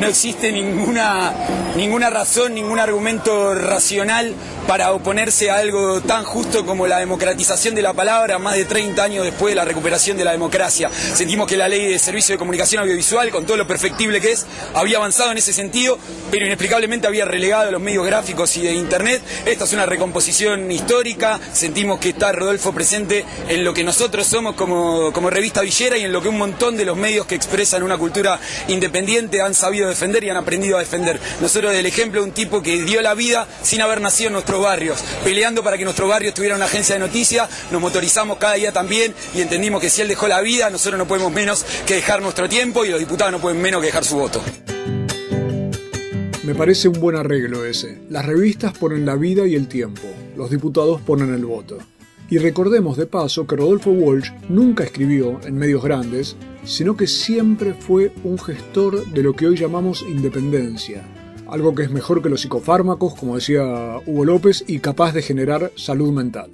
[0.00, 1.32] no existe ninguna,
[1.76, 4.34] ninguna razón, ningún argumento racional
[4.68, 9.02] para oponerse a algo tan justo como la democratización de la palabra más de 30
[9.02, 10.90] años después de la recuperación de la democracia.
[10.90, 14.46] Sentimos que la ley de servicio de comunicación audiovisual, con todo lo perfectible que es,
[14.74, 15.98] había avanzado en ese sentido,
[16.30, 19.22] pero inexplicablemente había relegado a los medios gráficos y de Internet.
[19.46, 24.54] Esta es una recomposición histórica, sentimos que está Rodolfo presente en lo que nosotros somos
[24.54, 27.82] como, como revista villera y en lo que un montón de los medios que expresan
[27.82, 31.20] una cultura independiente han sabido defender y han aprendido a defender.
[31.42, 34.62] Nosotros del ejemplo de un tipo que dio la vida sin haber nacido en nuestro
[34.62, 38.72] barrios, peleando para que nuestro barrio tuviera una agencia de noticias, nos motorizamos cada día
[38.72, 42.22] también y entendimos que si él dejó la vida, nosotros no podemos menos que dejar
[42.22, 44.42] nuestro tiempo y los diputados no pueden menos que dejar su voto.
[46.44, 47.98] Me parece un buen arreglo ese.
[48.08, 51.76] Las revistas ponen la vida y el tiempo, los diputados ponen el voto.
[52.30, 57.72] Y recordemos de paso que Rodolfo Walsh nunca escribió en medios grandes, sino que siempre
[57.72, 61.02] fue un gestor de lo que hoy llamamos independencia,
[61.46, 65.72] algo que es mejor que los psicofármacos, como decía Hugo López, y capaz de generar
[65.76, 66.50] salud mental.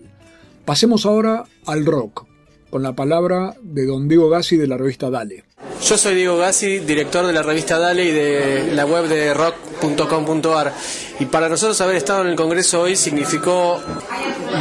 [0.64, 2.24] Pasemos ahora al rock,
[2.70, 5.44] con la palabra de don Diego Gassi de la revista Dale.
[5.82, 10.72] Yo soy Diego Gassi, director de la revista Dale y de la web de rock.com.ar.
[11.20, 13.80] Y para nosotros haber estado en el Congreso hoy significó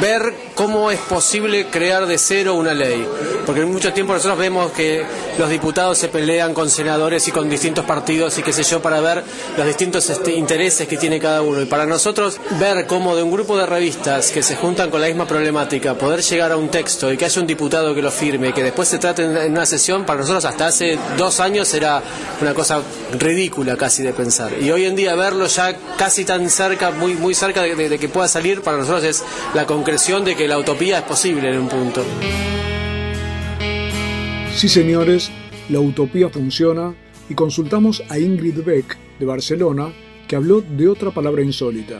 [0.01, 3.07] ver cómo es posible crear de cero una ley.
[3.45, 5.03] Porque en mucho tiempo nosotros vemos que
[5.37, 9.01] los diputados se pelean con senadores y con distintos partidos y qué sé yo para
[9.01, 9.23] ver
[9.57, 11.61] los distintos este, intereses que tiene cada uno.
[11.61, 15.07] Y para nosotros ver cómo de un grupo de revistas que se juntan con la
[15.07, 18.49] misma problemática poder llegar a un texto y que haya un diputado que lo firme
[18.49, 22.01] y que después se trate en una sesión, para nosotros hasta hace dos años era
[22.41, 22.81] una cosa
[23.17, 24.51] ridícula casi de pensar.
[24.61, 28.09] Y hoy en día verlo ya casi tan cerca, muy, muy cerca de, de que
[28.09, 31.69] pueda salir, para nosotros es la concreción de que la utopía es posible en un
[31.69, 32.03] punto.
[34.55, 35.31] Sí, señores,
[35.69, 36.93] la utopía funciona
[37.29, 39.93] y consultamos a Ingrid Beck de Barcelona,
[40.27, 41.99] que habló de otra palabra insólita,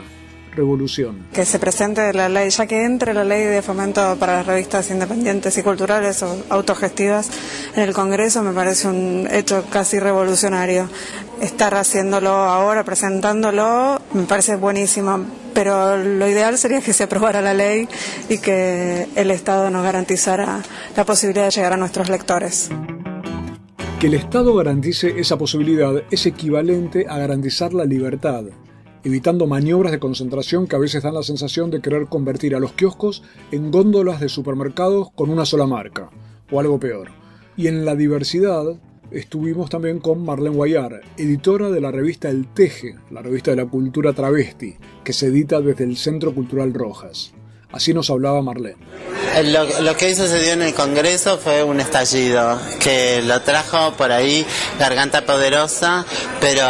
[0.54, 1.26] revolución.
[1.32, 4.90] Que se presente la ley, ya que entre la ley de fomento para las revistas
[4.90, 7.30] independientes y culturales o autogestivas
[7.76, 10.88] en el Congreso me parece un hecho casi revolucionario.
[11.40, 17.52] Estar haciéndolo ahora, presentándolo, me parece buenísimo, pero lo ideal sería que se aprobara la
[17.52, 17.88] ley
[18.28, 20.62] y que el Estado nos garantizara
[20.96, 22.70] la posibilidad de llegar a nuestros lectores.
[23.98, 28.44] Que el Estado garantice esa posibilidad es equivalente a garantizar la libertad,
[29.02, 32.72] evitando maniobras de concentración que a veces dan la sensación de querer convertir a los
[32.72, 36.10] kioscos en góndolas de supermercados con una sola marca,
[36.52, 37.23] o algo peor.
[37.56, 38.64] Y en la diversidad
[39.12, 43.66] estuvimos también con Marlene Guayar, editora de la revista El Teje, la revista de la
[43.66, 47.32] cultura travesti, que se edita desde el Centro Cultural Rojas.
[47.74, 48.76] Así nos hablaba Marlene.
[49.42, 54.46] Lo, lo, que sucedió en el Congreso fue un estallido que lo trajo por ahí
[54.78, 56.04] Garganta Poderosa,
[56.40, 56.64] pero,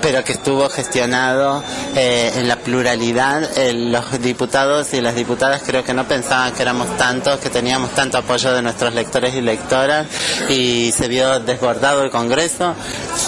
[0.00, 1.62] pero que estuvo gestionado
[1.96, 3.58] eh, en la pluralidad.
[3.58, 7.90] Eh, los diputados y las diputadas creo que no pensaban que éramos tantos, que teníamos
[7.96, 10.06] tanto apoyo de nuestros lectores y lectoras
[10.48, 12.76] y se vio desbordado el Congreso,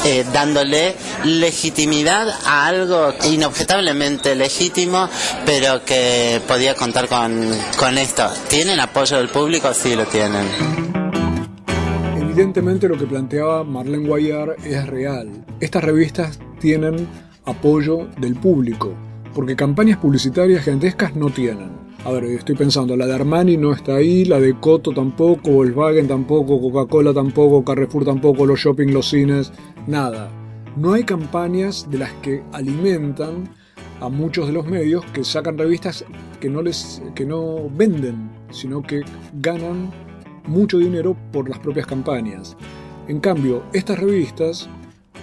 [0.05, 5.09] eh, dándole legitimidad a algo inobjetablemente legítimo,
[5.45, 7.33] pero que podía contar con,
[7.79, 8.25] con esto.
[8.51, 9.73] ¿Tienen apoyo del público?
[9.73, 10.47] Sí, lo tienen.
[12.15, 15.47] Evidentemente lo que planteaba Marlene Guayar es real.
[15.61, 17.09] Estas revistas tienen
[17.47, 18.93] apoyo del público,
[19.35, 21.71] porque campañas publicitarias gigantescas no tienen.
[22.05, 26.07] A ver, estoy pensando, la de Armani no está ahí, la de Coto tampoco, Volkswagen
[26.07, 29.53] tampoco, Coca-Cola tampoco, Carrefour tampoco, los shopping, los cines,
[29.87, 30.29] nada.
[30.77, 33.49] No hay campañas de las que alimentan
[34.01, 36.05] a muchos de los medios que sacan revistas
[36.41, 39.03] que no les que no venden, sino que
[39.35, 39.91] ganan
[40.47, 42.57] mucho dinero por las propias campañas.
[43.09, 44.69] En cambio, estas revistas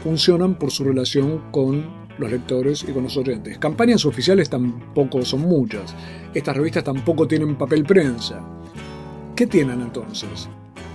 [0.03, 3.57] funcionan por su relación con los lectores y con los oyentes.
[3.57, 5.95] Campañas oficiales tampoco son muchas.
[6.33, 8.41] Estas revistas tampoco tienen papel prensa.
[9.35, 10.49] ¿Qué tienen entonces?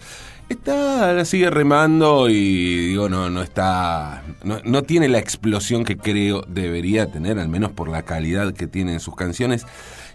[0.48, 5.98] está, la sigue remando y digo, no, no está, no, no tiene la explosión que
[5.98, 9.66] creo debería tener, al menos por la calidad que tienen sus canciones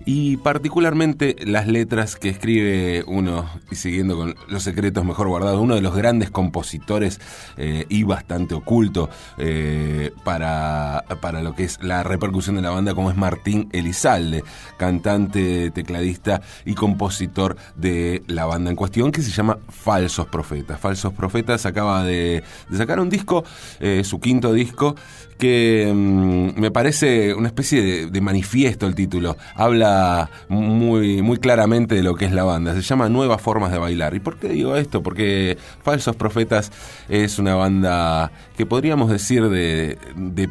[0.06, 5.76] y particularmente las letras que escribe uno, y siguiendo con los secretos mejor guardados, uno
[5.76, 7.22] de los grandes compositores
[7.58, 12.94] eh, y bastante oculto eh, para, para lo que es la repercusión de la banda,
[12.94, 14.44] como es Martín Elizalde,
[14.78, 20.80] cantante, tecladista y compositor de la banda en cuestión, que se llama Falsos Profetas.
[20.80, 22.44] Falsos Profetas acaba de,
[22.76, 23.44] sacar un disco,
[23.80, 24.96] eh, su quinto disco,
[25.44, 29.36] que mm, me parece una especie de, de manifiesto el título.
[29.56, 32.74] Habla muy, muy claramente de lo que es la banda.
[32.74, 34.16] Se llama Nuevas Formas de Bailar.
[34.16, 35.04] ¿Y por qué digo esto?
[35.04, 36.72] Porque Falsos Profetas
[37.10, 40.50] es una banda que podríamos decir de, de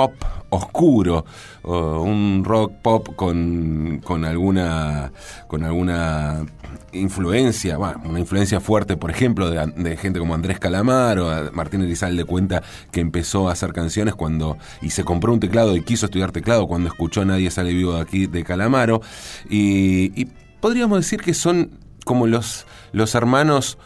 [0.00, 0.14] pop
[0.48, 1.24] oscuro,
[1.62, 5.12] o un rock pop con, con alguna
[5.46, 6.46] con alguna
[6.92, 12.62] influencia, una influencia fuerte, por ejemplo, de, gente como Andrés Calamaro, a Martín Elizalde cuenta
[12.90, 16.66] que empezó a hacer canciones cuando y se compró un teclado y quiso estudiar teclado
[16.66, 19.02] cuando escuchó Nadie sale vivo de aquí de Calamaro.
[19.48, 20.28] Y, y
[20.60, 21.70] podríamos decir que son
[22.04, 23.78] como los los hermanos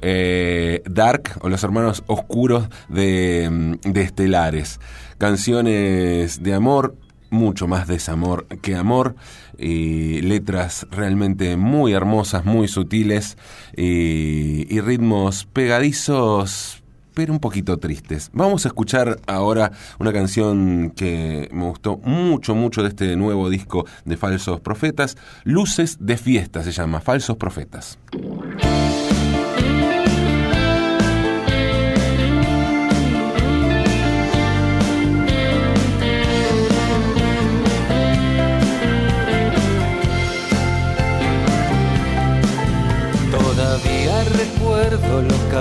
[0.00, 4.80] eh, dark o los hermanos oscuros de, de Estelares.
[5.18, 6.96] Canciones de amor,
[7.30, 9.14] mucho más desamor que amor,
[9.58, 13.36] y letras realmente muy hermosas, muy sutiles
[13.76, 16.80] y, y ritmos pegadizos
[17.14, 18.30] pero un poquito tristes.
[18.32, 23.84] Vamos a escuchar ahora una canción que me gustó mucho, mucho de este nuevo disco
[24.04, 25.16] de Falsos Profetas.
[25.44, 27.98] Luces de fiesta se llama, Falsos Profetas.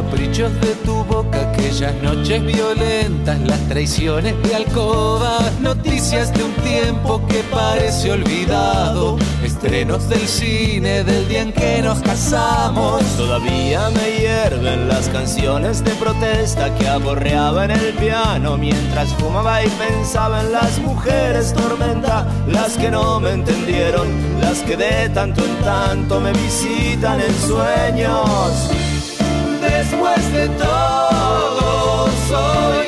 [0.02, 7.22] Caprichos de tu boca, aquellas noches violentas, las traiciones de alcoba, noticias de un tiempo
[7.28, 13.04] que parece olvidado, estrenos del cine del día en que nos casamos.
[13.18, 19.70] Todavía me hierven las canciones de protesta que aborreaba en el piano mientras fumaba y
[19.70, 24.08] pensaba en las mujeres tormenta, las que no me entendieron,
[24.40, 28.89] las que de tanto en tanto me visitan en sueños.
[29.80, 32.88] Después de todo soy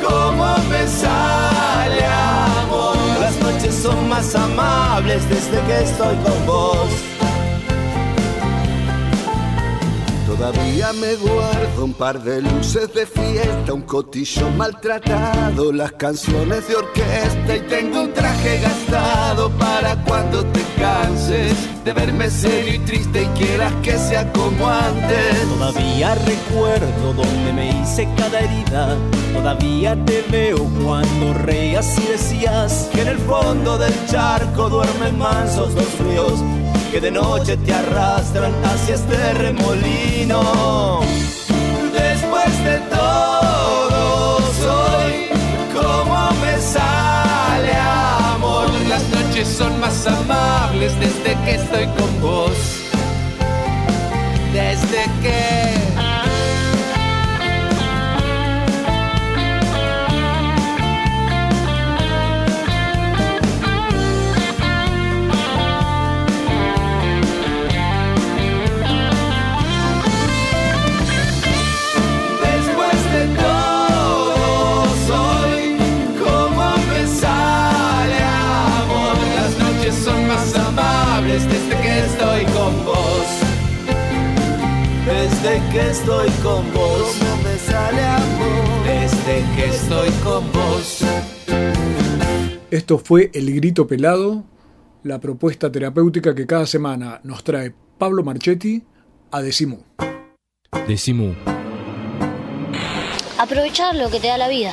[0.00, 2.04] como me sale
[2.62, 2.96] amor.
[3.20, 7.17] Las noches son más amables desde que estoy con vos.
[10.38, 16.76] Todavía me guardo un par de luces de fiesta, un cotillo maltratado, las canciones de
[16.76, 23.24] orquesta y tengo un traje gastado para cuando te canses de verme serio y triste
[23.24, 25.42] y quieras que sea como antes.
[25.58, 28.96] Todavía recuerdo donde me hice cada herida.
[29.34, 35.74] Todavía te veo cuando reías y decías que en el fondo del charco duermen mansos
[35.74, 36.40] los ríos
[36.90, 41.00] que de noche te arrastran hacia este remolino.
[41.92, 45.28] Después de todo soy
[45.74, 47.72] como me sale
[48.34, 48.68] amor.
[48.88, 49.78] Las noches son
[51.00, 52.58] desde que estoy con vos.
[54.52, 55.87] Desde que
[85.72, 87.16] que estoy con vos.
[87.18, 88.84] Como me sale amor.
[88.84, 91.04] Desde que estoy con vos.
[92.70, 94.44] Esto fue El Grito Pelado,
[95.02, 98.82] la propuesta terapéutica que cada semana nos trae Pablo Marchetti
[99.30, 99.84] a Decimú.
[100.86, 101.34] Decimú.
[103.38, 104.72] Aprovechar lo que te da la vida,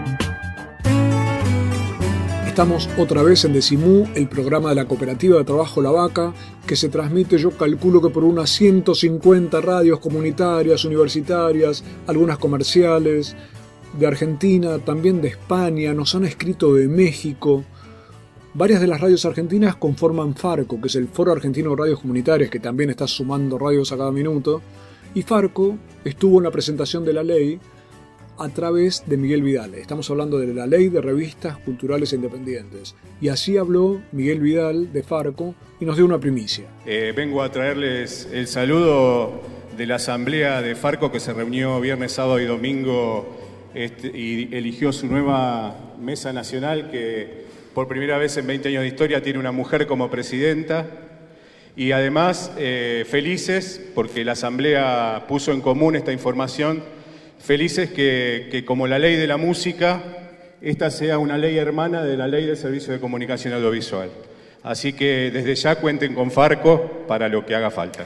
[2.61, 6.31] Estamos otra vez en Decimú, el programa de la Cooperativa de Trabajo La Vaca,
[6.67, 13.35] que se transmite, yo calculo que por unas 150 radios comunitarias, universitarias, algunas comerciales,
[13.97, 17.63] de Argentina, también de España, nos han escrito de México.
[18.53, 22.51] Varias de las radios argentinas conforman Farco, que es el Foro Argentino de Radios Comunitarias,
[22.51, 24.61] que también está sumando radios a cada minuto.
[25.15, 27.59] Y Farco estuvo en la presentación de la ley
[28.37, 29.75] a través de Miguel Vidal.
[29.75, 32.95] Estamos hablando de la ley de revistas culturales e independientes.
[33.19, 36.65] Y así habló Miguel Vidal de Farco y nos dio una primicia.
[36.85, 39.41] Eh, vengo a traerles el saludo
[39.77, 43.37] de la asamblea de Farco que se reunió viernes, sábado y domingo
[43.73, 48.87] este, y eligió su nueva mesa nacional que por primera vez en 20 años de
[48.87, 50.87] historia tiene una mujer como presidenta.
[51.75, 56.83] Y además eh, felices porque la asamblea puso en común esta información
[57.43, 60.01] felices que, que, como la ley de la música,
[60.61, 64.09] esta sea una ley hermana de la ley del servicio de comunicación audiovisual.
[64.63, 68.05] Así que desde ya cuenten con Farco para lo que haga falta.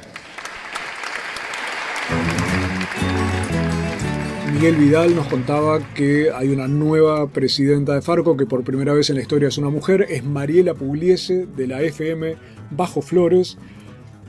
[4.54, 9.10] Miguel Vidal nos contaba que hay una nueva presidenta de Farco que por primera vez
[9.10, 12.38] en la historia es una mujer, es Mariela Pugliese de la FM
[12.72, 13.58] Bajo Flores.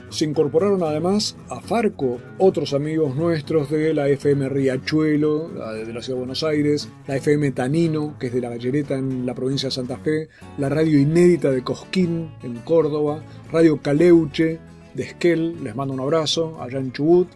[0.09, 6.15] Se incorporaron además a Farco otros amigos nuestros de la FM Riachuelo, de la Ciudad
[6.15, 9.71] de Buenos Aires, la FM Tanino, que es de la Gallereta en la provincia de
[9.71, 14.59] Santa Fe, la radio inédita de Cosquín en Córdoba, Radio Caleuche
[14.93, 17.27] de Esquel, les mando un abrazo, allá en Chubut,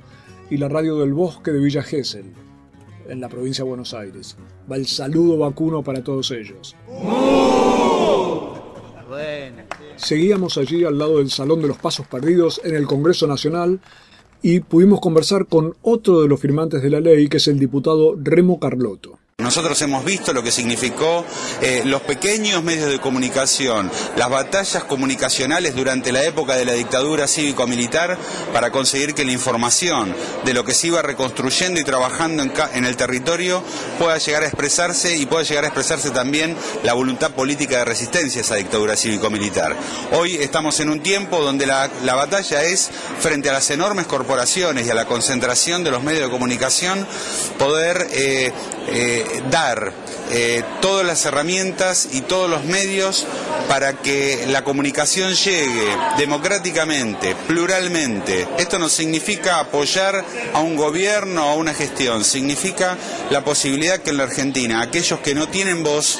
[0.50, 2.34] y la radio del Bosque de Villa Gesell,
[3.08, 4.38] en la provincia de Buenos Aires.
[4.72, 6.76] Va el saludo vacuno para todos ellos.
[9.96, 13.80] Seguíamos allí al lado del Salón de los Pasos Perdidos en el Congreso Nacional
[14.42, 18.16] y pudimos conversar con otro de los firmantes de la ley, que es el diputado
[18.22, 19.21] Remo Carlotto.
[19.42, 21.26] Nosotros hemos visto lo que significó
[21.62, 27.28] eh, los pequeños medios de comunicación, las batallas comunicacionales durante la época de la dictadura
[27.28, 28.18] cívico-militar
[28.54, 30.16] para conseguir que la información
[30.46, 33.64] de lo que se iba reconstruyendo y trabajando en, el territorio
[34.00, 38.42] pueda llegar a expresarse y pueda llegar a expresarse también la voluntad política de resistencia
[38.42, 39.76] a esa dictadura cívico-militar.
[40.12, 42.90] Hoy estamos en un tiempo donde la, la batalla es,
[43.20, 47.08] frente a las enormes corporaciones y a la concentración de los medios de comunicación,
[47.58, 48.52] poder eh,
[48.88, 49.94] eh, dar
[50.32, 53.26] eh, todas las herramientas y todos los medios
[53.68, 58.48] para que la comunicación llegue democráticamente, pluralmente.
[58.58, 62.98] Esto no significa apoyar a un gobierno o a una gestión, significa
[63.30, 66.20] la posibilidad que en la Argentina aquellos que no tienen voz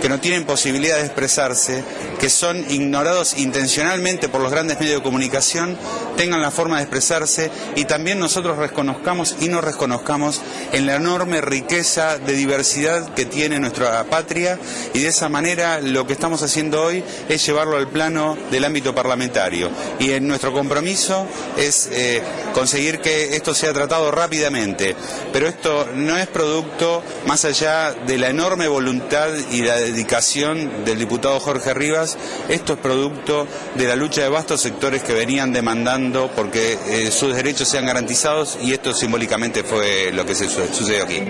[0.00, 1.82] que no tienen posibilidad de expresarse,
[2.18, 5.78] que son ignorados intencionalmente por los grandes medios de comunicación,
[6.16, 10.42] tengan la forma de expresarse y también nosotros reconozcamos y nos reconozcamos
[10.72, 14.58] en la enorme riqueza de diversidad que tiene nuestra patria
[14.94, 18.94] y de esa manera lo que estamos haciendo hoy es llevarlo al plano del ámbito
[18.94, 19.70] parlamentario.
[19.98, 21.26] Y en nuestro compromiso
[21.56, 22.22] es eh,
[22.54, 24.96] conseguir que esto sea tratado rápidamente,
[25.32, 30.98] pero esto no es producto más allá de la enorme voluntad y la dedicación del
[30.98, 32.18] diputado Jorge Rivas,
[32.48, 37.34] esto es producto de la lucha de vastos sectores que venían demandando porque eh, sus
[37.34, 41.20] derechos sean garantizados y esto simbólicamente fue lo que se sucedió aquí.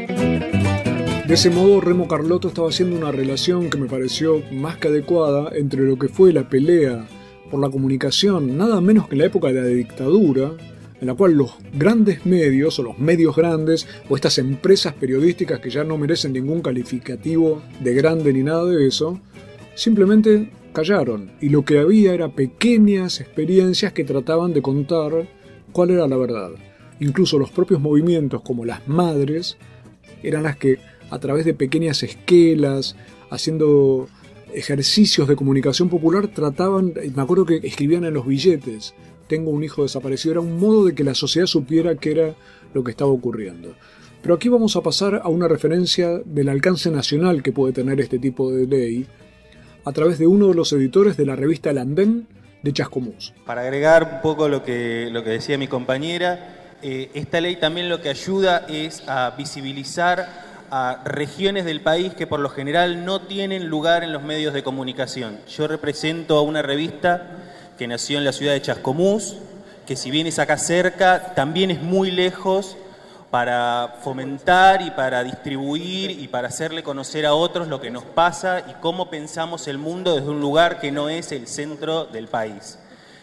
[1.27, 5.51] De ese modo, Remo Carlotto estaba haciendo una relación que me pareció más que adecuada
[5.57, 7.07] entre lo que fue la pelea
[7.51, 10.53] por la comunicación, nada menos que en la época de la dictadura,
[11.07, 15.71] en la cual los grandes medios o los medios grandes o estas empresas periodísticas que
[15.71, 19.21] ya no merecen ningún calificativo de grande ni nada de eso,
[19.77, 25.29] simplemente callaron y lo que había era pequeñas experiencias que trataban de contar
[25.71, 26.51] cuál era la verdad.
[26.99, 29.59] Incluso los propios movimientos como las madres
[30.25, 30.81] eran las que
[31.11, 32.97] a través de pequeñas esquelas,
[33.31, 34.09] haciendo
[34.53, 38.93] ejercicios de comunicación popular, trataban, me acuerdo que escribían en los billetes,
[39.29, 42.35] tengo un hijo desaparecido, era un modo de que la sociedad supiera qué era
[42.75, 43.75] lo que estaba ocurriendo.
[44.23, 48.19] Pero aquí vamos a pasar a una referencia del alcance nacional que puede tener este
[48.19, 49.07] tipo de ley
[49.85, 52.27] a través de uno de los editores de la revista El Andén
[52.63, 53.33] de Chascomús.
[53.45, 57.89] Para agregar un poco lo que, lo que decía mi compañera, eh, esta ley también
[57.89, 60.29] lo que ayuda es a visibilizar
[60.71, 64.63] a regiones del país que por lo general no tienen lugar en los medios de
[64.63, 65.39] comunicación.
[65.49, 69.37] Yo represento a una revista que nació en la ciudad de Chascomús,
[69.87, 72.77] que si bien es acá cerca, también es muy lejos
[73.31, 78.61] para fomentar y para distribuir y para hacerle conocer a otros lo que nos pasa
[78.69, 82.79] y cómo pensamos el mundo desde un lugar que no es el centro del país.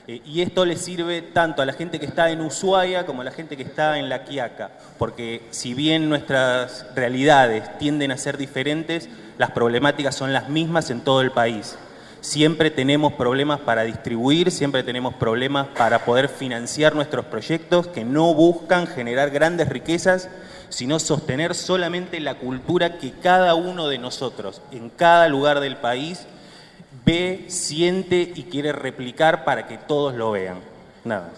[0.08, 3.26] Eh, y esto le sirve tanto a la gente que está en Ushuaia como a
[3.26, 8.38] la gente que está en La Quiaca, porque si bien nuestras realidades tienden a ser
[8.38, 11.78] diferentes, las problemáticas son las mismas en todo el país.
[12.24, 18.34] Siempre tenemos problemas para distribuir, siempre tenemos problemas para poder financiar nuestros proyectos que no
[18.34, 20.30] buscan generar grandes riquezas,
[20.70, 26.26] sino sostener solamente la cultura que cada uno de nosotros, en cada lugar del país,
[27.06, 30.60] ve, siente y quiere replicar para que todos lo vean.
[31.04, 31.34] Nada.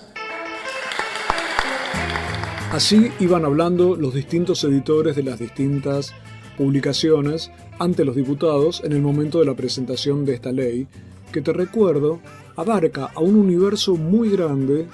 [2.72, 6.14] Así iban hablando los distintos editores de las distintas
[6.60, 7.50] publicaciones
[7.80, 10.88] ante los diputados en el momento de la presentación de esta ley,
[11.32, 12.20] que te recuerdo
[12.56, 14.88] abarca a un universo muy grande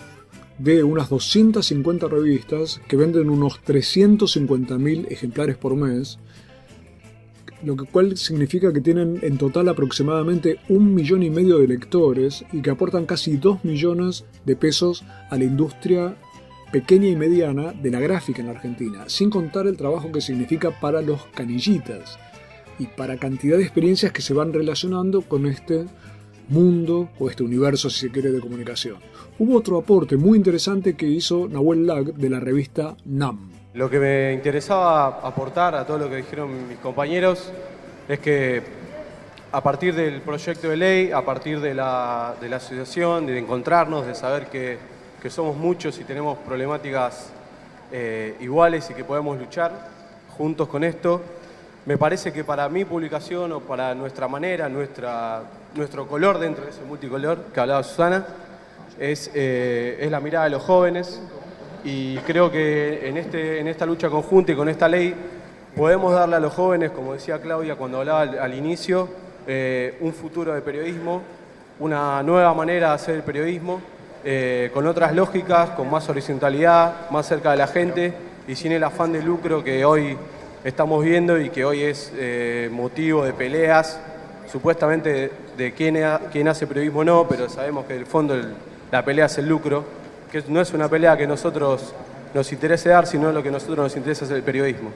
[0.57, 6.19] de unas 250 revistas que venden unos 350.000 ejemplares por mes
[7.63, 12.61] lo cual significa que tienen en total aproximadamente un millón y medio de lectores y
[12.61, 16.15] que aportan casi dos millones de pesos a la industria
[16.71, 21.01] pequeña y mediana de la gráfica en Argentina, sin contar el trabajo que significa para
[21.01, 22.17] los canillitas
[22.81, 25.85] y para cantidad de experiencias que se van relacionando con este
[26.49, 28.97] mundo o este universo, si se quiere, de comunicación.
[29.37, 33.51] Hubo otro aporte muy interesante que hizo Nahuel Lag de la revista NAM.
[33.75, 37.51] Lo que me interesaba aportar a todo lo que dijeron mis compañeros
[38.09, 38.63] es que
[39.51, 44.47] a partir del proyecto de ley, a partir de la, asociación, de encontrarnos, de saber
[44.47, 44.79] que,
[45.29, 47.29] somos muchos y tenemos problemáticas
[47.91, 49.87] eh, iguales y que podemos luchar
[50.35, 51.21] juntos con esto,
[51.91, 55.41] me parece que para mi publicación o para nuestra manera, nuestra,
[55.75, 58.25] nuestro color dentro de ese multicolor que hablaba Susana,
[58.97, 61.21] es, eh, es la mirada de los jóvenes,
[61.83, 65.13] y creo que en, este, en esta lucha conjunta y con esta ley
[65.75, 69.09] podemos darle a los jóvenes, como decía Claudia cuando hablaba al, inicio,
[69.45, 71.21] eh, un futuro de periodismo,
[71.79, 73.81] una nueva manera de hacer el periodismo,
[74.23, 78.13] eh, con otras lógicas, con más horizontalidad, más cerca de la gente
[78.47, 80.17] y sin el afán de lucro que hoy
[80.63, 83.99] estamos viendo y que hoy es eh, motivo de peleas,
[84.51, 85.97] supuestamente de, quién,
[86.47, 88.35] hace periodismo o no, pero sabemos que en el fondo
[88.91, 89.83] la pelea es el lucro
[90.31, 91.93] que no es una pelea que nosotros
[92.33, 94.91] nos interese dar, sino lo que a nosotros nos interesa es el periodismo.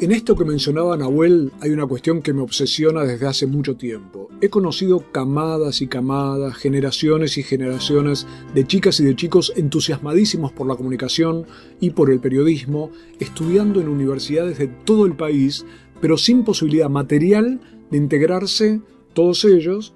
[0.00, 4.30] En esto que mencionaba Nahuel hay una cuestión que me obsesiona desde hace mucho tiempo.
[4.40, 10.66] He conocido camadas y camadas, generaciones y generaciones de chicas y de chicos entusiasmadísimos por
[10.66, 11.44] la comunicación
[11.80, 15.66] y por el periodismo, estudiando en universidades de todo el país,
[16.00, 18.80] pero sin posibilidad material de integrarse,
[19.12, 19.92] todos ellos,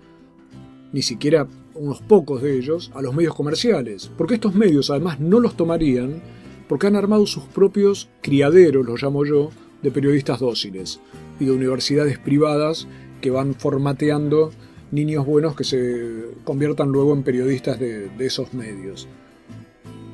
[0.92, 5.40] ni siquiera unos pocos de ellos, a los medios comerciales, porque estos medios además no
[5.40, 6.20] los tomarían
[6.68, 9.50] porque han armado sus propios criaderos, los llamo yo,
[9.84, 10.98] de periodistas dóciles
[11.38, 12.88] y de universidades privadas
[13.20, 14.50] que van formateando
[14.90, 19.06] niños buenos que se conviertan luego en periodistas de, esos medios.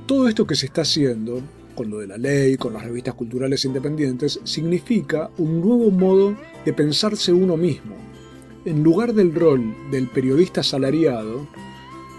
[0.07, 1.41] Todo esto que se está haciendo,
[1.75, 6.73] con lo de la ley, con las revistas culturales independientes, significa un nuevo modo de
[6.73, 7.95] pensarse uno mismo,
[8.65, 11.49] en lugar del rol del periodista asalariado,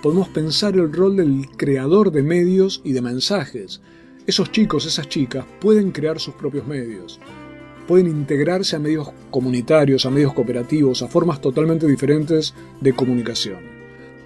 [0.02, 3.82] podemos pensar el rol del creador de medios y de mensajes.
[4.26, 7.20] Esos chicos, esas chicas, pueden crear sus propios medios.
[7.88, 13.60] Pueden integrarse a medios comunitarios, a medios cooperativos, a formas totalmente diferentes de comunicación.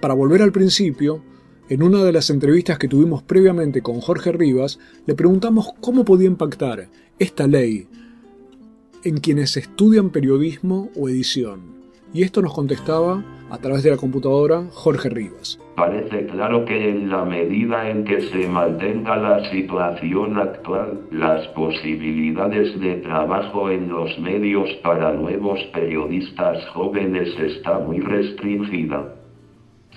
[0.00, 1.22] Para volver al principio,
[1.68, 6.28] en una de las entrevistas que tuvimos previamente con Jorge Rivas, le preguntamos cómo podía
[6.28, 6.88] impactar
[7.18, 7.88] esta ley
[9.02, 11.75] en quienes estudian periodismo o edición
[12.12, 15.58] Y esto nos contestaba a través de la computadora Jorge Rivas.
[15.76, 22.80] Parece claro que en la medida en que se mantenga la situación actual, las posibilidades
[22.80, 29.14] de trabajo en los medios para nuevos periodistas jóvenes está muy restringida.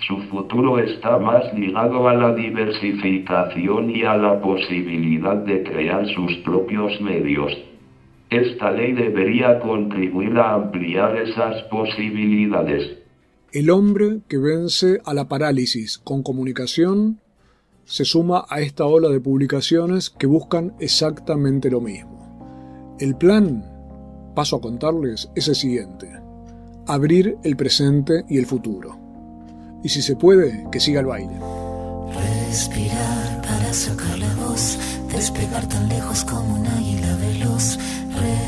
[0.06, 6.36] Su futuro está más ligado a la diversificación y a la posibilidad de crear sus
[6.38, 7.56] propios medios.
[8.30, 12.98] Esta ley debería contribuir a ampliar esas posibilidades.
[13.52, 17.18] El hombre que vence a la parálisis con comunicación
[17.84, 22.96] se suma a esta ola de publicaciones que buscan exactamente lo mismo.
[23.00, 23.64] El plan,
[24.36, 26.08] paso a contarles, es el siguiente.
[26.86, 28.96] Abrir el presente y el futuro.
[29.82, 31.34] Y si se puede, que siga el baile.
[32.46, 34.78] Respirar para sacar la voz,
[35.12, 37.76] despegar tan lejos como un águila veloz.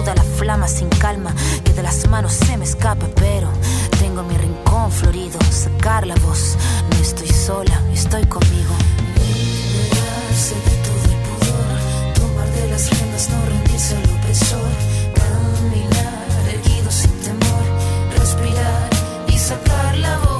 [0.00, 1.34] filuda la flama sin calma,
[1.64, 3.50] que de las manos se me escapa, pero
[3.98, 6.56] tengo mi rincón florido, sacar la voz,
[6.90, 8.74] no estoy sola, estoy conmigo.
[9.16, 14.70] Liberarse de todo el pudor, tomar de las riendas, no rendirse al opresor,
[15.14, 17.64] caminar erguido sin temor,
[18.16, 18.90] respirar
[19.28, 20.39] y sacar la voz.